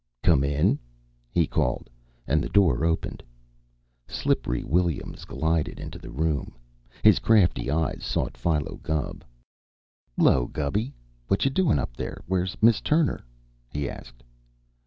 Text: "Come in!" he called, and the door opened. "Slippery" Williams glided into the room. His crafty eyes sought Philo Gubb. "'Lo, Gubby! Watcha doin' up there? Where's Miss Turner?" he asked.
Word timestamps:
"Come 0.23 0.43
in!" 0.43 0.79
he 1.29 1.45
called, 1.45 1.87
and 2.25 2.41
the 2.43 2.49
door 2.49 2.83
opened. 2.85 3.21
"Slippery" 4.07 4.63
Williams 4.63 5.25
glided 5.25 5.79
into 5.79 5.99
the 5.99 6.09
room. 6.09 6.55
His 7.03 7.19
crafty 7.19 7.69
eyes 7.69 8.03
sought 8.03 8.35
Philo 8.35 8.79
Gubb. 8.81 9.23
"'Lo, 10.17 10.47
Gubby! 10.47 10.95
Watcha 11.29 11.53
doin' 11.53 11.77
up 11.77 11.95
there? 11.95 12.23
Where's 12.25 12.57
Miss 12.63 12.81
Turner?" 12.81 13.23
he 13.69 13.87
asked. 13.87 14.23